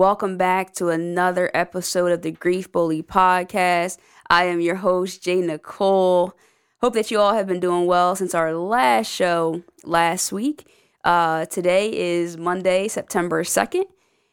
[0.00, 3.98] Welcome back to another episode of the Grief Bully Podcast.
[4.30, 5.42] I am your host, J.
[5.42, 6.32] Nicole.
[6.80, 10.66] Hope that you all have been doing well since our last show last week.
[11.04, 13.84] Uh, today is Monday, September 2nd,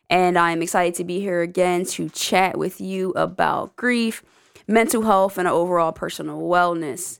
[0.09, 4.23] and I'm excited to be here again to chat with you about grief,
[4.69, 7.19] mental health, and overall personal wellness.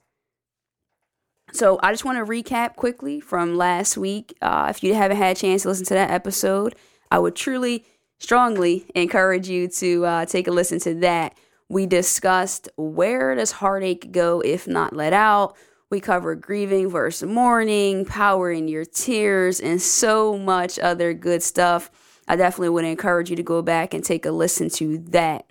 [1.52, 4.38] So, I just want to recap quickly from last week.
[4.42, 6.78] Uh, if you haven't had a chance to listen to that episode,
[7.12, 7.84] I would truly
[8.20, 11.38] strongly encourage you to uh, take a listen to that.
[11.70, 15.56] We discussed where does heartache go if not let out.
[15.90, 21.90] We cover grieving versus mourning, power in your tears, and so much other good stuff.
[22.28, 25.46] I definitely would encourage you to go back and take a listen to that.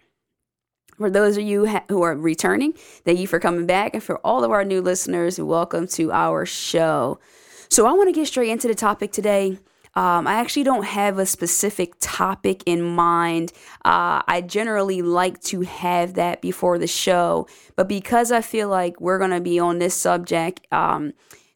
[0.98, 3.94] For those of you ha- who are returning, thank you for coming back.
[3.94, 7.18] And for all of our new listeners, welcome to our show.
[7.68, 9.58] So, I want to get straight into the topic today.
[9.96, 13.52] Um, I actually don't have a specific topic in mind.
[13.82, 19.00] Uh, I generally like to have that before the show, but because I feel like
[19.00, 21.14] we're going to be on this subject um,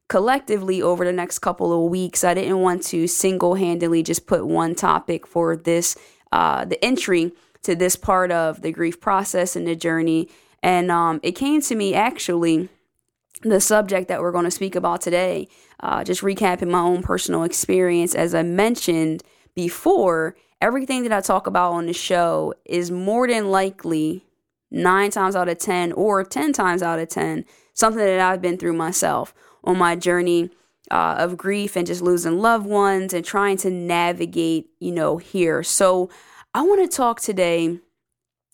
[0.08, 4.46] collectively over the next couple of weeks, I didn't want to single handedly just put
[4.46, 5.94] one topic for this,
[6.32, 7.32] uh, the entry
[7.62, 10.30] to this part of the grief process and the journey.
[10.62, 12.70] And um, it came to me actually
[13.42, 15.48] the subject that we're going to speak about today.
[15.80, 19.22] Uh, just recapping my own personal experience, as I mentioned
[19.54, 24.26] before, everything that I talk about on the show is more than likely
[24.70, 28.58] nine times out of 10 or 10 times out of 10 something that I've been
[28.58, 30.50] through myself on my journey
[30.90, 35.62] uh, of grief and just losing loved ones and trying to navigate, you know, here.
[35.62, 36.10] So
[36.54, 37.78] I want to talk today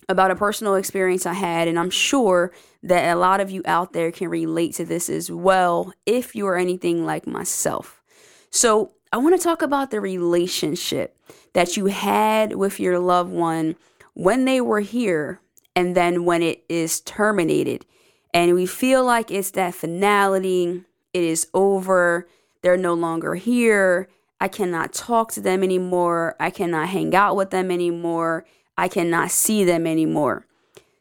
[0.08, 2.52] about a personal experience I had, and I'm sure
[2.82, 6.46] that a lot of you out there can relate to this as well if you
[6.46, 8.02] are anything like myself.
[8.50, 11.16] So, I want to talk about the relationship
[11.52, 13.76] that you had with your loved one
[14.14, 15.40] when they were here
[15.74, 17.86] and then when it is terminated.
[18.34, 22.28] And we feel like it's that finality, it is over,
[22.62, 24.08] they're no longer here.
[24.40, 26.34] I cannot talk to them anymore.
[26.40, 28.44] I cannot hang out with them anymore.
[28.76, 30.46] I cannot see them anymore.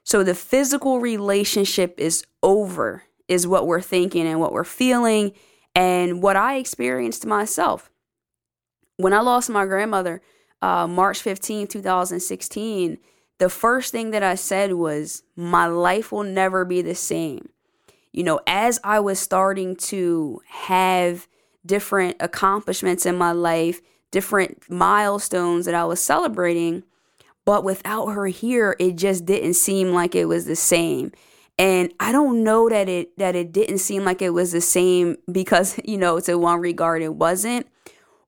[0.04, 5.34] So the physical relationship is over, is what we're thinking and what we're feeling,
[5.74, 7.90] and what I experienced myself.
[8.98, 10.22] When I lost my grandmother,
[10.62, 12.98] uh, March 15, 2016,
[13.40, 17.50] the first thing that I said was, My life will never be the same.
[18.14, 21.28] You know, as I was starting to have
[21.66, 23.82] different accomplishments in my life,
[24.12, 26.84] different milestones that I was celebrating,
[27.46, 31.12] but without her here, it just didn't seem like it was the same.
[31.58, 35.16] And I don't know that it that it didn't seem like it was the same
[35.32, 37.68] because, you know, to one regard it wasn't.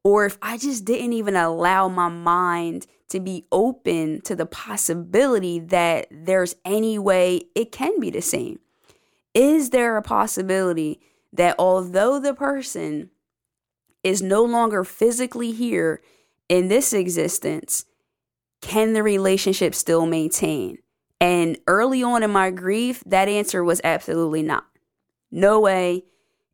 [0.04, 5.60] Or if I just didn't even allow my mind to be open to the possibility
[5.60, 8.60] that there's any way it can be the same.
[9.34, 11.00] Is there a possibility
[11.34, 13.10] that although the person
[14.04, 16.02] is no longer physically here
[16.50, 17.86] in this existence,
[18.62, 20.80] can the relationship still maintain?
[21.20, 24.66] And early on in my grief, that answer was absolutely not.
[25.32, 26.06] No way.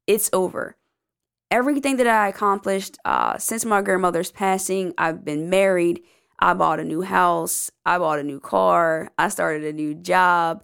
[0.07, 0.77] It's over.
[1.51, 6.01] Everything that I accomplished uh, since my grandmother's passing, I've been married.
[6.39, 7.71] I bought a new house.
[7.85, 9.11] I bought a new car.
[9.17, 10.63] I started a new job.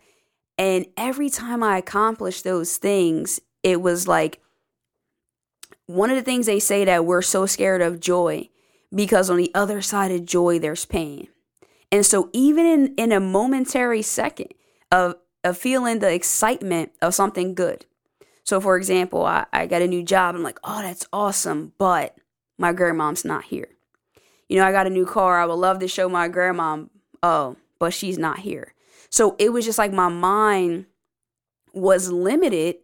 [0.58, 4.42] And every time I accomplished those things, it was like
[5.86, 8.50] one of the things they say that we're so scared of joy
[8.94, 11.28] because on the other side of joy, there's pain.
[11.92, 14.54] And so, even in, in a momentary second
[14.92, 17.86] of, of feeling the excitement of something good.
[18.44, 20.36] So, for example, I, I got a new job.
[20.36, 21.74] I'm like, oh, that's awesome.
[21.78, 22.16] But
[22.58, 23.70] my grandmom's not here.
[24.48, 25.40] You know, I got a new car.
[25.40, 26.90] I would love to show my grandmom,
[27.24, 28.74] oh, but she's not here.
[29.10, 30.86] So, it was just like my mind
[31.74, 32.78] was limited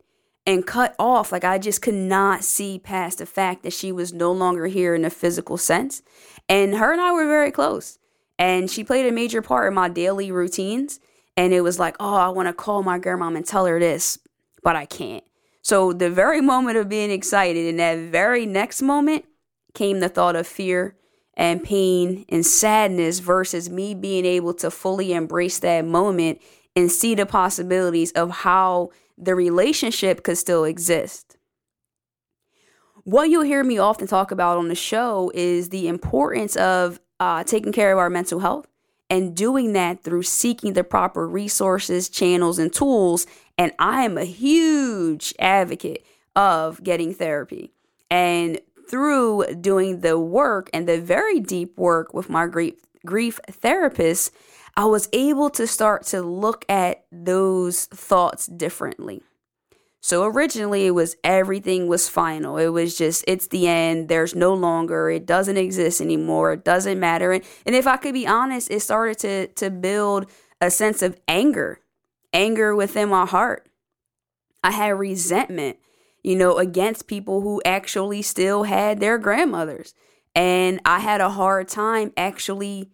[0.45, 1.31] and cut off.
[1.31, 4.95] Like I just could not see past the fact that she was no longer here
[4.95, 6.01] in a physical sense.
[6.47, 7.97] And her and I were very close.
[8.38, 11.00] And she played a major part in my daily routines.
[11.38, 14.19] And it was like, oh, I want to call my grandmom and tell her this,
[14.63, 15.24] but I can't.
[15.62, 19.25] So the very moment of being excited, in that very next moment,
[19.74, 20.95] came the thought of fear
[21.36, 26.39] and pain and sadness versus me being able to fully embrace that moment
[26.75, 31.38] and see the possibilities of how the relationship could still exist.
[33.04, 37.44] What you'll hear me often talk about on the show is the importance of uh,
[37.44, 38.68] taking care of our mental health
[39.10, 43.27] and doing that through seeking the proper resources, channels, and tools.
[43.57, 46.04] And I am a huge advocate
[46.36, 47.72] of getting therapy.
[48.10, 52.75] And through doing the work and the very deep work with my grief,
[53.06, 54.31] grief therapist,
[54.77, 59.24] I was able to start to look at those thoughts differently.
[60.01, 62.57] So originally it was everything was final.
[62.57, 64.07] It was just it's the end.
[64.07, 65.10] There's no longer.
[65.10, 66.54] It doesn't exist anymore.
[66.54, 67.31] It doesn't matter.
[67.31, 70.30] And, and if I could be honest, it started to to build
[70.62, 71.80] a sense of anger,
[72.33, 73.68] anger within my heart.
[74.63, 75.77] I had resentment,
[76.22, 79.95] you know, against people who actually still had their grandmothers.
[80.36, 82.92] And I had a hard time actually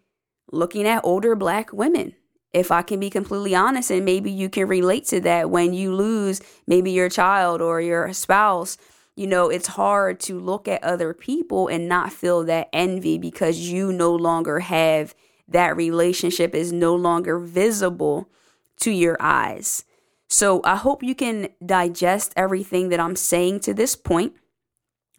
[0.51, 2.13] looking at older black women
[2.53, 5.93] if I can be completely honest, and maybe you can relate to that when you
[5.95, 8.77] lose maybe your child or your spouse,
[9.15, 13.71] you know, it's hard to look at other people and not feel that envy because
[13.71, 15.15] you no longer have
[15.47, 18.29] that relationship is no longer visible
[18.77, 19.83] to your eyes.
[20.27, 24.33] So I hope you can digest everything that I'm saying to this point.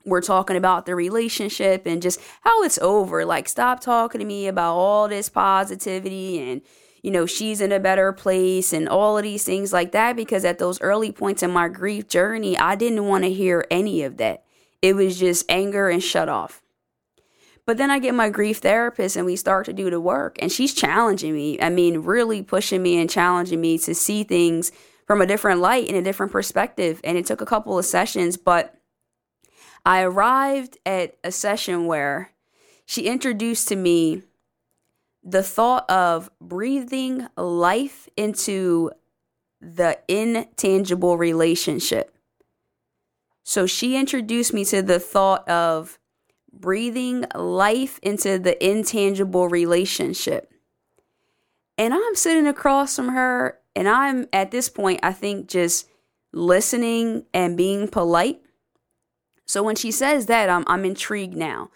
[0.04, 3.24] We're talking about the relationship and just how it's over.
[3.24, 6.62] Like, stop talking to me about all this positivity and
[7.02, 10.14] you know, she's in a better place and all of these things like that.
[10.14, 14.04] Because at those early points in my grief journey, I didn't want to hear any
[14.04, 14.44] of that.
[14.80, 16.62] It was just anger and shut off.
[17.64, 20.50] But then I get my grief therapist and we start to do the work, and
[20.50, 21.60] she's challenging me.
[21.60, 24.72] I mean, really pushing me and challenging me to see things
[25.06, 27.00] from a different light and a different perspective.
[27.04, 28.74] And it took a couple of sessions, but
[29.84, 32.30] I arrived at a session where
[32.84, 34.22] she introduced to me
[35.24, 38.90] the thought of breathing life into
[39.60, 42.16] the intangible relationship.
[43.44, 45.98] So she introduced me to the thought of
[46.52, 50.52] breathing life into the intangible relationship.
[51.78, 55.88] And I'm sitting across from her, and I'm at this point, I think, just
[56.32, 58.41] listening and being polite.
[59.46, 61.70] So when she says that, I'm, I'm intrigued now.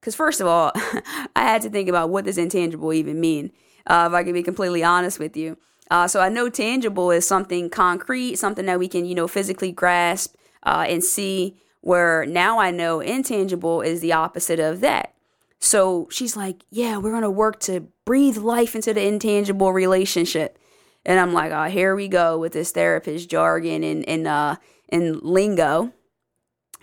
[0.00, 0.72] Because, first of all,
[1.36, 3.52] I had to think about what does intangible even mean,
[3.86, 5.58] uh, if I can be completely honest with you.
[5.90, 9.72] Uh, so I know tangible is something concrete, something that we can, you know, physically
[9.72, 15.14] grasp uh, and see, where now I know intangible is the opposite of that.
[15.58, 20.58] So she's like, yeah, we're going to work to breathe life into the intangible relationship.
[21.04, 24.56] And I'm like, oh, here we go with this therapist jargon and, and, uh,
[24.88, 25.92] and lingo.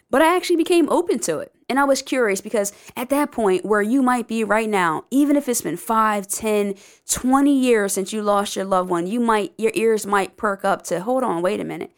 [0.09, 1.53] But I actually became open to it.
[1.69, 5.35] And I was curious because at that point where you might be right now, even
[5.35, 6.75] if it's been 5, 10,
[7.09, 10.83] 20 years since you lost your loved one, you might your ears might perk up
[10.83, 11.91] to, "Hold on, wait a minute.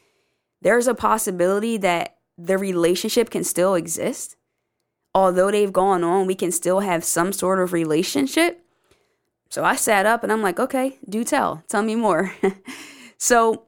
[0.61, 4.35] There's a possibility that the relationship can still exist.
[5.13, 8.65] Although they've gone on, we can still have some sort of relationship."
[9.51, 11.63] So I sat up and I'm like, "Okay, do tell.
[11.67, 12.33] Tell me more."
[13.19, 13.65] so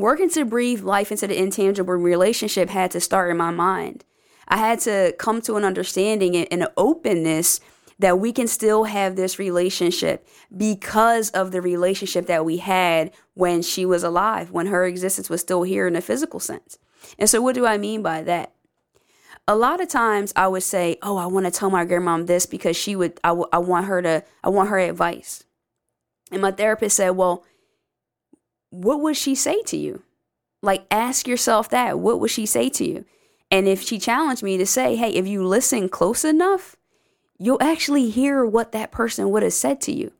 [0.00, 4.04] working to breathe life into the intangible relationship had to start in my mind.
[4.48, 7.60] I had to come to an understanding and an openness
[7.98, 13.60] that we can still have this relationship because of the relationship that we had when
[13.60, 16.78] she was alive, when her existence was still here in a physical sense.
[17.18, 18.52] And so, what do I mean by that?
[19.46, 22.46] A lot of times I would say, Oh, I want to tell my grandmom this
[22.46, 25.44] because she would, I, w- I want her to, I want her advice.
[26.30, 27.44] And my therapist said, Well,
[28.70, 30.02] what would she say to you?
[30.62, 31.98] Like, ask yourself that.
[31.98, 33.04] What would she say to you?
[33.50, 36.76] And if she challenged me to say, hey, if you listen close enough,
[37.38, 40.12] you'll actually hear what that person would have said to you.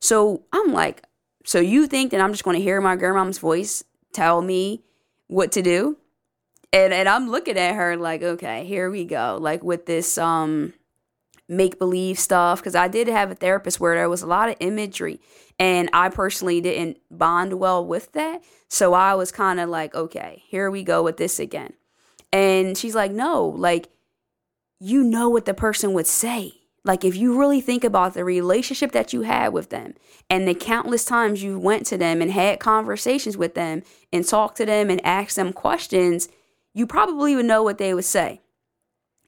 [0.00, 1.02] So I'm like,
[1.44, 4.82] so you think that I'm just going to hear my grandmom's voice tell me
[5.26, 5.96] what to do?
[6.72, 9.38] And and I'm looking at her like, okay, here we go.
[9.40, 10.72] Like with this um
[11.48, 14.56] make believe stuff because I did have a therapist where there was a lot of
[14.60, 15.20] imagery
[15.58, 18.42] and I personally didn't bond well with that.
[18.68, 21.74] So I was kind of like, okay, here we go with this again.
[22.32, 23.88] And she's like, no, like,
[24.80, 26.54] you know what the person would say.
[26.84, 29.94] Like, if you really think about the relationship that you had with them
[30.28, 33.82] and the countless times you went to them and had conversations with them
[34.12, 36.28] and talked to them and asked them questions,
[36.74, 38.40] you probably would know what they would say.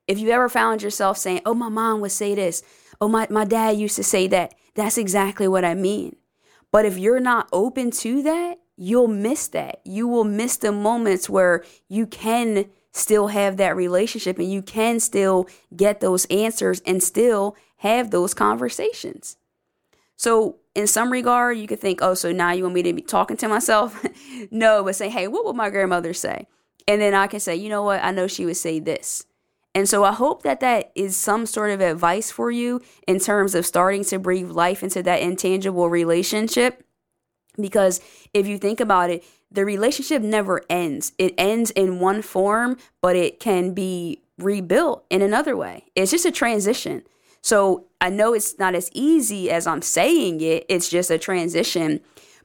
[0.06, 2.62] If you ever found yourself saying, oh, my mom would say this,
[3.00, 6.16] oh, my, my dad used to say that, that's exactly what I mean.
[6.70, 9.80] But if you're not open to that, you'll miss that.
[9.84, 15.00] You will miss the moments where you can still have that relationship and you can
[15.00, 19.36] still get those answers and still have those conversations.
[20.16, 23.02] So, in some regard, you could think, oh, so now you want me to be
[23.02, 24.04] talking to myself?
[24.50, 26.46] no, but say, hey, what would my grandmother say?
[26.86, 28.02] And then I can say, you know what?
[28.02, 29.26] I know she would say this.
[29.74, 33.54] And so I hope that that is some sort of advice for you in terms
[33.54, 36.84] of starting to breathe life into that intangible relationship.
[37.60, 38.00] Because
[38.32, 41.12] if you think about it, the relationship never ends.
[41.18, 45.84] It ends in one form, but it can be rebuilt in another way.
[45.94, 47.02] It's just a transition.
[47.40, 52.00] So I know it's not as easy as I'm saying it, it's just a transition.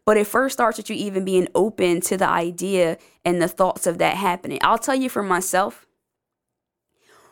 [0.06, 3.86] But it first starts with you even being open to the idea and the thoughts
[3.86, 4.60] of that happening.
[4.62, 5.86] I'll tell you for myself,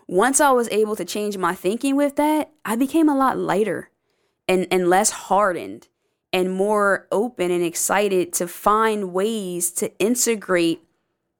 [0.07, 3.89] once I was able to change my thinking with that, I became a lot lighter
[4.47, 5.89] and, and less hardened
[6.31, 10.81] and more open and excited to find ways to integrate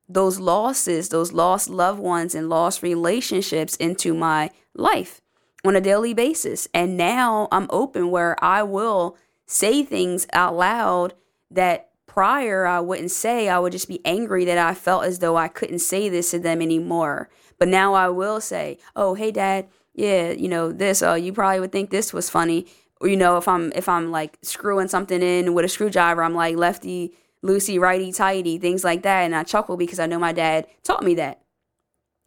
[0.09, 5.21] those losses, those lost loved ones and lost relationships into my life
[5.65, 6.67] on a daily basis.
[6.73, 11.13] And now I'm open where I will say things out loud
[11.51, 13.49] that prior I wouldn't say.
[13.49, 16.39] I would just be angry that I felt as though I couldn't say this to
[16.39, 17.29] them anymore.
[17.59, 21.59] But now I will say, "Oh, hey dad, yeah, you know, this oh, you probably
[21.59, 22.67] would think this was funny."
[22.99, 26.35] Or, you know, if I'm if I'm like screwing something in with a screwdriver, I'm
[26.35, 30.33] like lefty loosey, righty tighty, things like that, and I chuckle because I know my
[30.33, 31.41] dad taught me that.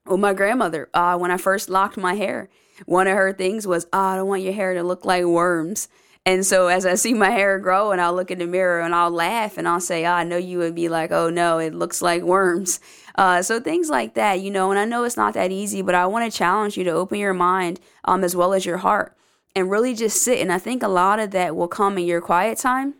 [0.06, 2.48] Or my grandmother, uh, when I first locked my hair,
[2.86, 5.88] one of her things was, oh, I don't want your hair to look like worms.
[6.30, 8.94] And so as I see my hair grow and I'll look in the mirror and
[8.94, 11.74] I'll laugh and I'll say, oh, I know you would be like, oh no, it
[11.74, 12.78] looks like worms.
[13.16, 15.96] Uh, so things like that, you know, and I know it's not that easy, but
[15.96, 19.16] I want to challenge you to open your mind um, as well as your heart
[19.56, 20.38] and really just sit.
[20.38, 22.94] And I think a lot of that will come in your quiet time.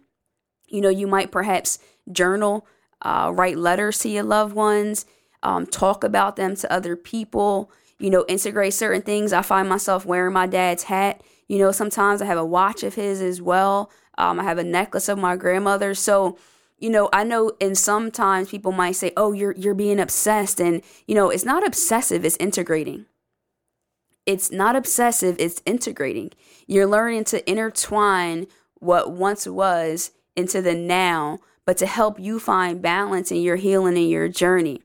[0.67, 1.79] You know, you might perhaps
[2.11, 2.67] journal,
[3.01, 5.07] uh, write letters to your loved ones,
[5.45, 7.71] um, talk about them to other people,
[8.01, 9.33] you know, integrate certain things.
[9.33, 12.95] I find myself wearing my dad's hat you know, sometimes I have a watch of
[12.95, 13.91] his as well.
[14.17, 15.97] Um, I have a necklace of my grandmother.
[15.97, 16.39] So,
[16.79, 20.81] you know, I know and sometimes people might say, "Oh, you're you're being obsessed." And,
[21.09, 23.07] you know, it's not obsessive, it's integrating.
[24.27, 26.31] It's not obsessive, it's integrating.
[26.69, 28.47] You're learning to intertwine
[28.79, 33.97] what once was into the now, but to help you find balance in your healing
[33.97, 34.83] and your journey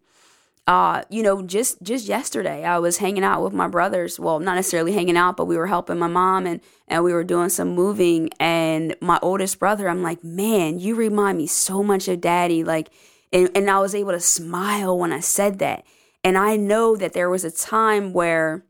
[0.68, 4.20] uh, you know, just just yesterday I was hanging out with my brothers.
[4.20, 7.24] Well, not necessarily hanging out, but we were helping my mom and and we were
[7.24, 8.30] doing some moving.
[8.40, 12.64] And my oldest brother, I'm like, man, you remind me so much of daddy.
[12.64, 12.90] Like,
[13.32, 15.86] and and I was able to smile when I said that.
[16.24, 18.66] And I know that there was a time where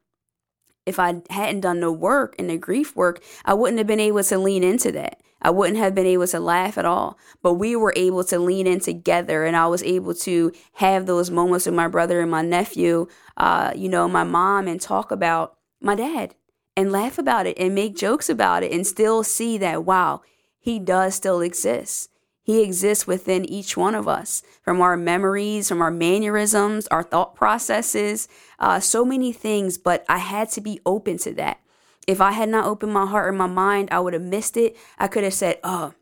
[0.85, 4.23] if I hadn't done the work and the grief work, I wouldn't have been able
[4.23, 5.21] to lean into that.
[5.45, 7.19] I wouldn't have been able to laugh at all.
[7.43, 11.29] But we were able to lean in together, and I was able to have those
[11.29, 13.05] moments with my brother and my nephew,
[13.37, 16.33] uh, you know, my mom, and talk about my dad
[16.75, 20.23] and laugh about it and make jokes about it and still see that, wow,
[20.59, 22.09] he does still exist.
[22.41, 27.35] He exists within each one of us from our memories, from our mannerisms, our thought
[27.35, 29.77] processes, uh, so many things.
[29.77, 31.59] But I had to be open to that.
[32.07, 34.77] If I had not opened my heart or my mind, I would have missed it.
[34.99, 35.93] I could have said, Oh,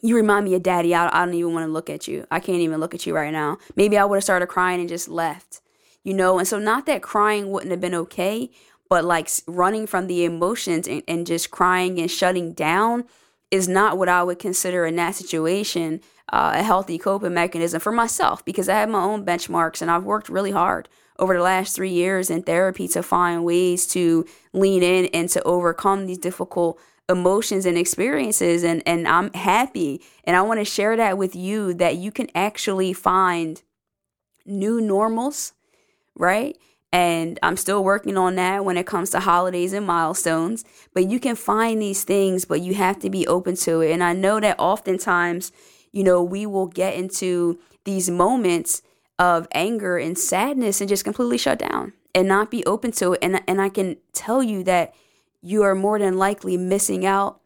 [0.00, 0.94] you remind me of daddy.
[0.94, 2.26] I, I don't even want to look at you.
[2.30, 3.58] I can't even look at you right now.
[3.76, 5.60] Maybe I would have started crying and just left,
[6.02, 6.38] you know?
[6.38, 8.50] And so, not that crying wouldn't have been okay,
[8.88, 13.04] but like running from the emotions and, and just crying and shutting down
[13.50, 16.00] is not what I would consider in that situation
[16.32, 20.04] uh, a healthy coping mechanism for myself because I have my own benchmarks and I've
[20.04, 20.88] worked really hard
[21.18, 25.42] over the last three years in therapy to find ways to lean in and to
[25.42, 26.78] overcome these difficult
[27.08, 31.74] emotions and experiences and and I'm happy and I want to share that with you
[31.74, 33.60] that you can actually find
[34.46, 35.52] new normals,
[36.16, 36.56] right?
[36.92, 40.64] And I'm still working on that when it comes to holidays and milestones.
[40.92, 43.92] But you can find these things, but you have to be open to it.
[43.92, 45.52] And I know that oftentimes,
[45.90, 48.82] you know, we will get into these moments
[49.18, 53.20] of anger and sadness and just completely shut down and not be open to it.
[53.22, 54.94] And, and I can tell you that
[55.40, 57.40] you are more than likely missing out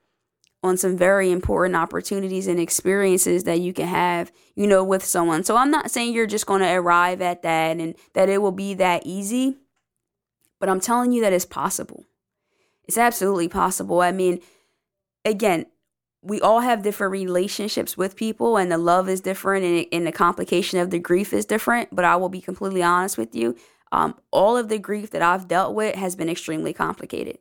[0.62, 5.44] on some very important opportunities and experiences that you can have, you know, with someone.
[5.44, 8.52] So I'm not saying you're just going to arrive at that and that it will
[8.52, 9.58] be that easy,
[10.58, 12.04] but I'm telling you that it's possible.
[12.85, 14.00] It's absolutely possible.
[14.00, 14.40] I mean,
[15.25, 15.66] again,
[16.26, 20.12] we all have different relationships with people and the love is different and, and the
[20.12, 23.56] complication of the grief is different but i will be completely honest with you
[23.92, 27.38] um, all of the grief that i've dealt with has been extremely complicated.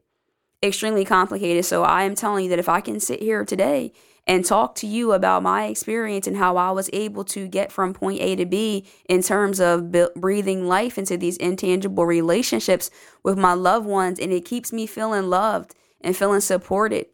[0.63, 1.65] Extremely complicated.
[1.65, 3.91] So i am telling you that if i can sit here today
[4.27, 7.93] and talk to you about my experience and how i was able to get from
[7.93, 12.89] point a to b in terms of breathing life into these intangible relationships
[13.23, 17.07] with my loved ones and it keeps me feeling loved and feeling supported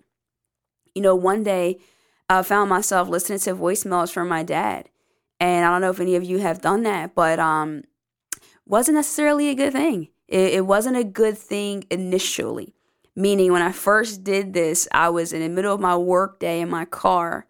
[0.96, 1.80] You know, one day
[2.30, 4.90] I found myself listening to voicemails from my dad.
[5.40, 7.84] And I don't know if any of you have done that, but um
[8.66, 10.10] wasn't necessarily a good thing.
[10.28, 12.74] It, it wasn't a good thing initially.
[13.16, 16.62] Meaning when I first did this, I was in the middle of my work day
[16.62, 17.46] in my car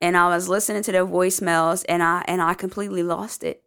[0.00, 3.62] and I was listening to their voicemails and I and I completely lost it.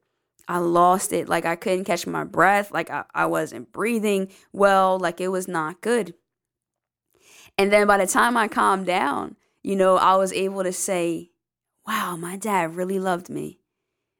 [0.47, 1.29] I lost it.
[1.29, 2.71] Like I couldn't catch my breath.
[2.71, 4.99] Like I, I wasn't breathing well.
[4.99, 6.13] Like it was not good.
[7.59, 11.31] And then by the time I calmed down, you know, I was able to say,
[11.85, 13.59] wow, my dad really loved me.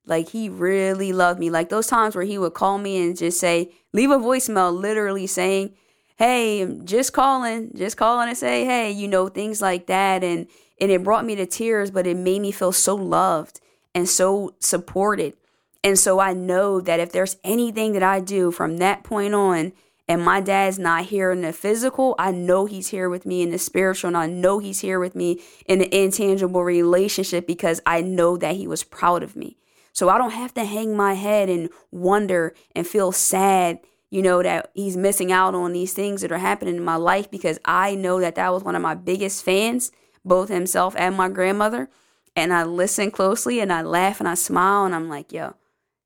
[0.06, 1.50] Like he really loved me.
[1.50, 5.26] Like those times where he would call me and just say, leave a voicemail, literally
[5.26, 5.74] saying,
[6.18, 10.22] hey, just calling, just calling and say, hey, you know, things like that.
[10.22, 10.48] And
[10.82, 13.62] and it brought me to tears, but it made me feel so loved
[13.96, 15.34] and so supported.
[15.82, 19.72] And so I know that if there's anything that I do from that point on,
[20.10, 23.52] and my dad's not here in the physical, I know he's here with me in
[23.52, 28.02] the spiritual, and I know he's here with me in the intangible relationship because I
[28.02, 29.58] know that he was proud of me.
[29.94, 34.42] So I don't have to hang my head and wonder and feel sad, you know,
[34.42, 37.94] that he's missing out on these things that are happening in my life because I
[37.94, 39.92] know that that was one of my biggest fans,
[40.26, 41.88] both himself and my grandmother.
[42.36, 45.54] And I listen closely and I laugh and I smile and I'm like, yo,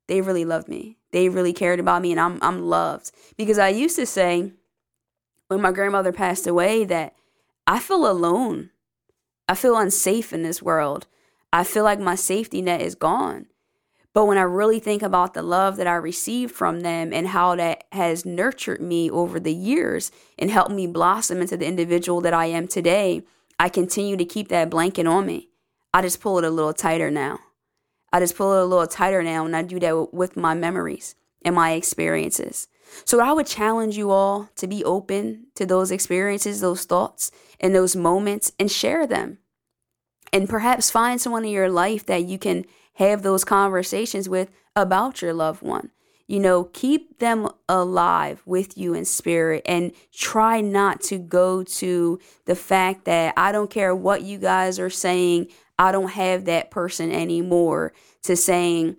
[0.08, 0.98] they really love me.
[1.14, 3.12] They really cared about me and I'm I'm loved.
[3.36, 4.50] Because I used to say
[5.46, 7.14] when my grandmother passed away that
[7.68, 8.70] I feel alone.
[9.48, 11.06] I feel unsafe in this world.
[11.52, 13.46] I feel like my safety net is gone.
[14.12, 17.54] But when I really think about the love that I received from them and how
[17.54, 22.34] that has nurtured me over the years and helped me blossom into the individual that
[22.34, 23.22] I am today,
[23.56, 25.48] I continue to keep that blanket on me.
[25.92, 27.38] I just pull it a little tighter now.
[28.14, 31.16] I just pull it a little tighter now, and I do that with my memories
[31.44, 32.68] and my experiences.
[33.04, 37.74] So I would challenge you all to be open to those experiences, those thoughts, and
[37.74, 39.38] those moments and share them.
[40.32, 45.20] And perhaps find someone in your life that you can have those conversations with about
[45.20, 45.90] your loved one.
[46.28, 52.20] You know, keep them alive with you in spirit and try not to go to
[52.44, 56.70] the fact that I don't care what you guys are saying, I don't have that
[56.70, 58.96] person anymore to saying,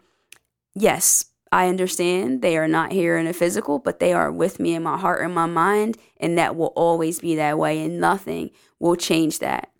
[0.73, 4.75] yes, I understand they are not here in a physical, but they are with me
[4.75, 8.51] in my heart and my mind, and that will always be that way, and nothing
[8.79, 9.71] will change that.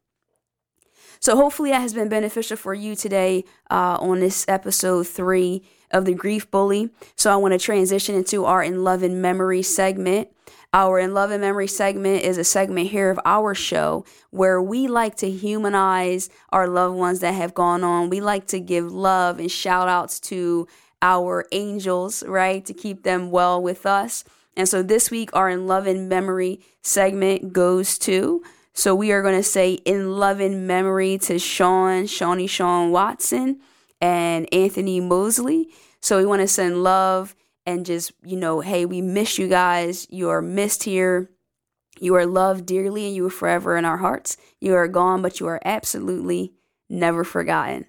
[1.20, 6.06] So, hopefully, that has been beneficial for you today uh, on this episode three of
[6.06, 6.92] the Grief Bully.
[7.16, 10.30] So, I want to transition into our In Loving Memory segment.
[10.74, 15.16] Our In Loving Memory segment is a segment here of our show where we like
[15.18, 18.10] to humanize our loved ones that have gone on.
[18.10, 20.68] We like to give love and shout outs to
[21.02, 22.66] our angels, right?
[22.66, 24.24] To keep them well with us.
[24.58, 28.44] And so this week, our In Loving Memory segment goes to.
[28.74, 33.60] So we are going to say In Loving Memory to Shawn, Shawnee Shawn Watson,
[34.02, 35.70] and Anthony Mosley.
[36.02, 40.08] So we want to send love and just, you know, hey, we miss you guys.
[40.10, 41.30] You are missed here.
[42.00, 44.38] You are loved dearly and you are forever in our hearts.
[44.60, 46.54] You are gone, but you are absolutely
[46.90, 47.86] never forgotten.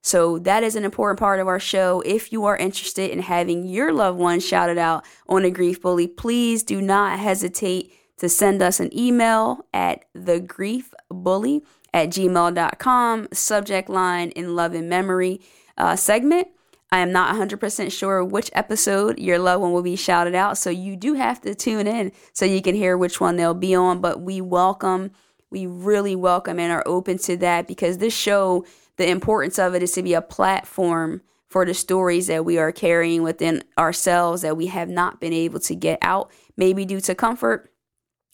[0.00, 2.02] So that is an important part of our show.
[2.06, 6.06] If you are interested in having your loved one shouted out on a grief bully,
[6.06, 11.62] please do not hesitate to send us an email at thegriefbully
[11.92, 15.40] at gmail.com, subject line in loving memory
[15.76, 16.48] uh, segment.
[16.90, 20.56] I am not 100% sure which episode your loved one will be shouted out.
[20.56, 23.74] So you do have to tune in so you can hear which one they'll be
[23.74, 24.00] on.
[24.00, 25.10] But we welcome,
[25.50, 28.64] we really welcome and are open to that because this show,
[28.96, 32.72] the importance of it is to be a platform for the stories that we are
[32.72, 37.14] carrying within ourselves that we have not been able to get out, maybe due to
[37.14, 37.72] comfort,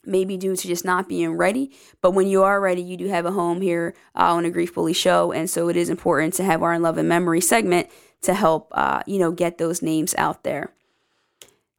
[0.05, 1.71] maybe due to just not being ready.
[2.01, 4.73] But when you are ready, you do have a home here uh, on a Grief
[4.73, 5.31] Bully show.
[5.31, 7.89] And so it is important to have our In Loving Memory segment
[8.25, 10.71] to help, uh, you know, get those names out there.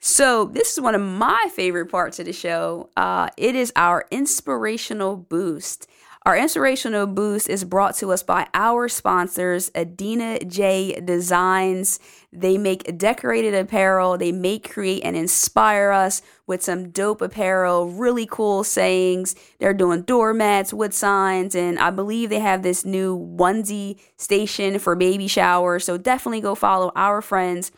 [0.01, 2.91] So, this is one of my favorite parts of the show.
[2.97, 5.89] Uh, it is our inspirational boost.
[6.27, 12.01] Our inspirational boost is brought to us by our sponsors, Adena Jay Designs.
[12.33, 14.19] They make decorated apparel.
[14.19, 19.37] They make, create, and inspire us with some dope apparel, really cool sayings.
[19.61, 24.97] They're doing doormats, wood signs, and I believe they have this new onesie station for
[24.97, 25.85] baby showers.
[25.85, 27.71] So definitely go follow our friends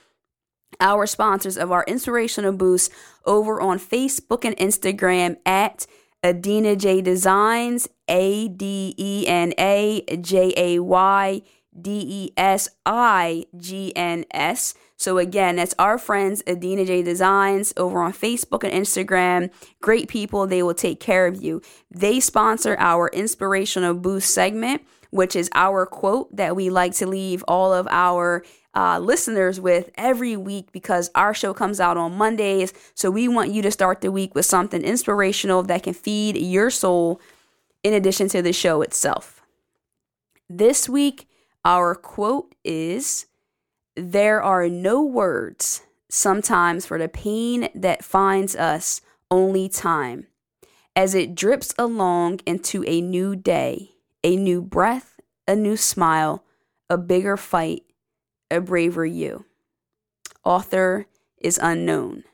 [0.80, 2.92] our sponsors of our inspirational boost
[3.24, 5.86] over on Facebook and Instagram at
[6.22, 11.42] Adena Jay Designs, A D E N A J A Y
[11.80, 14.74] D E S I G N S.
[14.96, 19.50] So again, that's our friends Adena Jay Designs over on Facebook and Instagram.
[19.80, 21.62] Great people, they will take care of you.
[21.90, 27.44] They sponsor our inspirational boost segment, which is our quote that we like to leave
[27.46, 28.44] all of our
[28.74, 32.72] uh, listeners with every week because our show comes out on Mondays.
[32.94, 36.70] So we want you to start the week with something inspirational that can feed your
[36.70, 37.20] soul
[37.82, 39.42] in addition to the show itself.
[40.48, 41.28] This week,
[41.64, 43.26] our quote is
[43.96, 50.26] There are no words sometimes for the pain that finds us, only time.
[50.96, 53.90] As it drips along into a new day,
[54.24, 56.44] a new breath, a new smile,
[56.90, 57.82] a bigger fight,
[58.50, 59.44] a braver you.
[60.44, 61.06] Author
[61.38, 62.24] is unknown.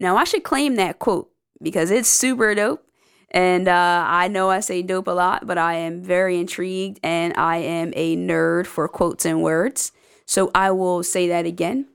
[0.00, 2.87] Now, I should claim that quote because it's super dope.
[3.30, 7.34] And uh, I know I say dope a lot, but I am very intrigued and
[7.36, 9.92] I am a nerd for quotes and words.
[10.24, 11.88] So I will say that again.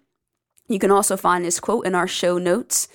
[0.68, 2.88] You can also find this quote in our show notes.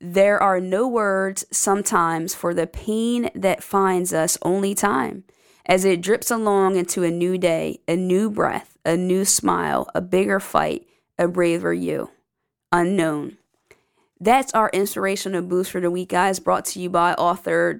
[0.00, 5.24] There are no words sometimes for the pain that finds us, only time.
[5.64, 10.00] As it drips along into a new day, a new breath, a new smile, a
[10.00, 10.86] bigger fight,
[11.18, 12.10] a braver you.
[12.70, 13.38] Unknown.
[14.20, 17.78] That's our inspirational boost for the week, guys, brought to you by author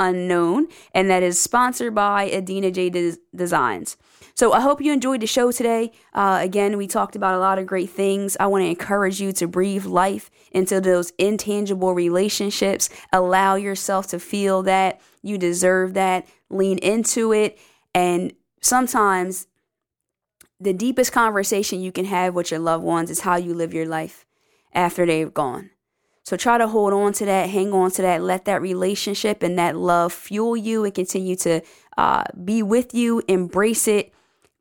[0.00, 3.98] Unknown, and that is sponsored by Adena Jay Des- Designs.
[4.34, 5.92] So I hope you enjoyed the show today.
[6.14, 8.34] Uh, again, we talked about a lot of great things.
[8.40, 12.88] I want to encourage you to breathe life into those intangible relationships.
[13.12, 16.26] Allow yourself to feel that you deserve that.
[16.48, 17.58] Lean into it.
[17.94, 18.32] And
[18.62, 19.48] sometimes
[20.58, 23.86] the deepest conversation you can have with your loved ones is how you live your
[23.86, 24.24] life
[24.72, 25.70] after they've gone.
[26.22, 29.58] So try to hold on to that, hang on to that, let that relationship and
[29.58, 31.60] that love fuel you and continue to
[31.98, 34.12] uh, be with you, embrace it,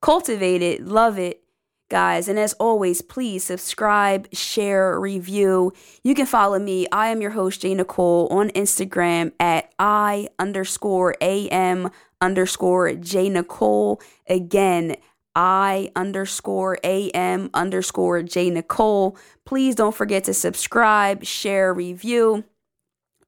[0.01, 1.43] cultivate it, love it,
[1.89, 2.27] guys.
[2.27, 5.73] And as always, please subscribe, share, review.
[6.03, 6.87] You can follow me.
[6.91, 7.75] I am your host, J.
[7.75, 11.91] Nicole, on Instagram at I underscore AM
[12.21, 14.01] underscore J Nicole.
[14.27, 14.95] Again,
[15.35, 19.17] I underscore AM underscore J Nicole.
[19.45, 22.43] Please don't forget to subscribe, share, review.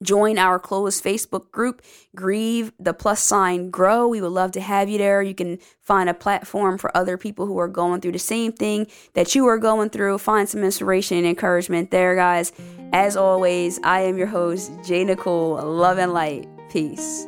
[0.01, 1.83] Join our closed Facebook group,
[2.15, 4.07] Grieve the plus sign grow.
[4.07, 5.21] We would love to have you there.
[5.21, 8.87] You can find a platform for other people who are going through the same thing
[9.13, 10.17] that you are going through.
[10.17, 12.51] Find some inspiration and encouragement there, guys.
[12.93, 15.03] As always, I am your host, J.
[15.03, 15.61] Nicole.
[15.61, 16.47] Love and light.
[16.71, 17.27] Peace.